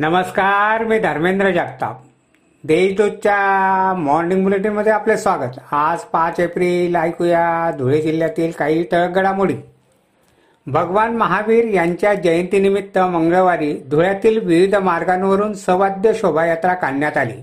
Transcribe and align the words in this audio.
नमस्कार 0.00 0.84
मी 0.84 0.98
धर्मेंद्र 0.98 1.50
जगताप. 1.50 2.00
देशदूतच्या 2.64 3.94
मॉर्निंग 3.94 4.42
बुलेटिनमध्ये 4.42 4.92
आपले 4.92 5.16
स्वागत. 5.16 5.72
आज 5.72 5.98
पाच 5.98 6.40
एप्रिल 6.40 6.96
ऐकूया 6.96 7.70
धुळे 7.78 8.02
जिल्ह्यातील 8.02 8.50
काही 8.50 8.82
ठळक 8.82 9.10
घडामोडी. 9.10 9.54
भगवान 10.66 11.16
महावीर 11.16 11.64
यांच्या 11.64 12.14
जयंतीनिमित्त 12.14 12.98
मंगळवारी 12.98 13.82
धुळ्यातील 13.90 14.46
विविध 14.46 14.74
मार्गांवरून 14.74 15.52
सवाद्य 15.52 16.14
शोभायात्रा 16.14 16.74
काढण्यात 16.74 17.16
आली. 17.16 17.42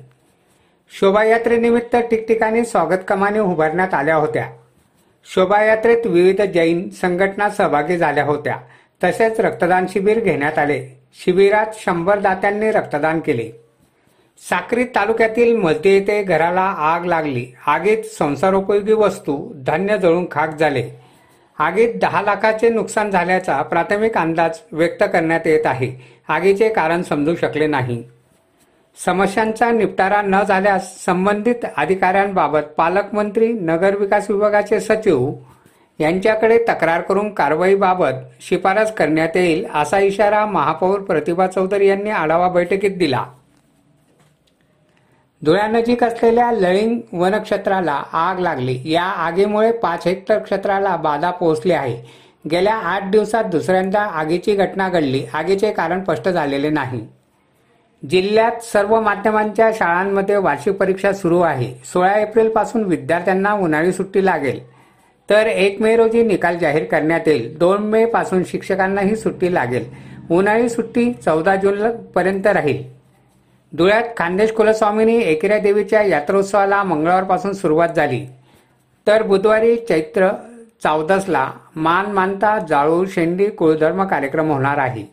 शोभायात्रेनिमित्त 0.99 1.95
ठिकठिकाणी 1.95 2.65
स्वागत 2.65 2.99
कमानी 3.07 3.39
उभारण्यात 3.39 3.93
आल्या 3.93 4.15
होत्या. 4.15 4.45
शोभायात्रेत 5.33 6.07
विविध 6.07 6.41
जैन 6.41 6.89
संघटना 6.89 7.49
सहभागी 7.49 7.97
झाल्या 7.97 8.23
होत्या. 8.23 8.57
तसेच 9.03 9.39
रक्तदान 9.39 9.85
शिबिर 9.87 10.19
घेण्यात 10.19 10.59
आले. 10.59 10.94
शिबिरात 11.19 11.65
शंभर 11.73 12.19
दात्यांनी 12.19 12.71
रक्तदान 12.71 13.19
केले. 13.19 13.49
साक्री 14.49 14.83
तालुक्यातील 14.83 15.55
मध्य 15.55 15.89
येथे 15.89 16.23
घराला 16.23 16.61
आग 16.61 17.05
लागली. 17.05 17.45
आगीत 17.67 18.03
संसारोपयोगी 18.19 18.93
वस्तू 18.93 19.53
धान्य 19.55 19.97
जळून 19.97 20.25
खाक 20.31 20.57
झाले. 20.57 20.89
आगीत 21.59 21.89
दहा 21.95 22.21
लाखाचे 22.21 22.69
नुकसान 22.69 23.11
झाल्याचा 23.11 23.61
प्राथमिक 23.61 24.17
अंदाज 24.17 24.59
व्यक्त 24.71 25.03
करण्यात 25.03 25.47
येत 25.47 25.65
आहे. 25.65 25.91
आगीचे 26.27 26.69
कारण 26.69 27.01
समजू 27.01 27.35
शकले 27.35 27.67
नाही. 27.67 28.03
समस्यांचा 29.05 29.71
निपटारा 29.71 30.21
न 30.21 30.43
झाल्यास 30.43 31.05
संबंधित 31.05 31.65
अधिकाऱ्यांबाबत 31.77 32.73
पालकमंत्री 32.77 33.53
नगरविकास 33.53 34.31
विभागाचे 34.31 34.79
सचिव 34.79 35.31
यांच्याकडे 35.99 36.57
तक्रार 36.57 37.01
करून 37.01 37.33
कारवाईबाबत 37.33 38.11
शिफारस 38.41 38.93
करण्यात 38.93 39.29
येईल 39.35 39.65
असा 39.75 39.99
इशारा 39.99 40.45
महापौर 40.45 40.99
प्रतिभा 40.99 41.47
चौधरी 41.47 41.87
यांनी 41.87 42.09
आढावा 42.09 42.47
बैठकीत 42.47 42.97
दिला. 42.97 43.25
धुळ्यानजीक 45.45 46.03
असलेल्या 46.03 46.51
लळिंग 46.51 46.99
वनक्षेत्राला 47.13 48.03
आग 48.13 48.39
लागली. 48.39 48.79
या 48.85 49.03
आगीमुळे 49.03 49.71
पाच 49.71 50.07
हेक्टर 50.07 50.39
क्षेत्राला 50.39 50.95
बाधा 50.95 51.31
पोहोचली 51.31 51.73
आहे. 51.73 52.25
गेल्या 52.51 52.75
आठ 52.75 53.11
दिवसात 53.11 53.43
दुसऱ्यांदा 53.43 54.01
आगीची 54.01 54.55
घटना 54.55 54.89
घडली. 54.89 55.25
आगीचे 55.33 55.71
कारण 55.71 56.03
स्पष्ट 56.03 56.29
झालेले 56.29 56.69
नाही. 56.69 57.07
जिल्ह्यात 58.09 58.63
सर्व 58.63 59.01
माध्यमांच्या 59.01 59.71
शाळांमध्ये 59.73 60.35
वार्षिक 60.35 60.73
परीक्षा 60.73 61.13
सुरू 61.13 61.41
आहे. 61.41 61.73
सोळा 61.85 62.19
एप्रिलपासून 62.19 62.83
विद्यार्थ्यांना 62.83 63.53
उन्हाळी 63.53 63.91
सुट्टी 63.91 64.25
लागेल. 64.25 64.74
तर 65.29 65.47
एक 65.47 65.81
मे 65.81 65.95
रोजी 65.95 66.23
निकाल 66.23 66.57
जाहीर 66.57 66.83
करण्यात 66.83 67.27
येईल. 67.27 67.57
दोन 67.57 67.83
मे 67.83 68.05
पासून 68.05 68.43
शिक्षकांनाही 68.43 69.15
सुट्टी 69.15 69.53
लागेल. 69.53 69.89
उन्हाळी 70.31 70.69
सुट्टी 70.69 71.13
चौदा 71.13 71.55
जून 71.55 71.91
पर्यंत 72.01 72.47
राहील. 72.47 72.83
धुळ्यात 73.77 74.03
खानदेश 74.17 74.51
कुलस्वामिनी 74.51 75.17
एकेऱ्या 75.17 75.59
देवीच्या 75.59 76.01
यात्रोत्सवाला 76.01 76.83
मंगळवारपासून 76.83 77.53
सुरुवात 77.53 77.89
झाली. 77.95 78.25
तर 79.07 79.23
बुधवारी 79.23 79.75
चैत्र 79.75 80.29
चौदसला 80.83 81.51
मान 81.75 82.05
मानता 82.05 82.59
जाळू 82.69 83.05
शेंडी 83.05 83.45
कुळधर्म 83.45 84.03
कार्यक्रम 84.03 84.51
होणार 84.51 84.77
आहे. 84.77 85.03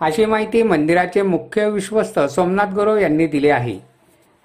अशी 0.00 0.24
माहिती 0.24 0.62
मंदिराचे 0.62 1.22
मुख्य 1.22 1.68
विश्वस्त 1.70 2.20
सोमनाथ 2.20 2.66
गुरु 2.66 2.96
यांनी 2.96 3.26
दिली 3.26 3.48
आहे. 3.48 3.87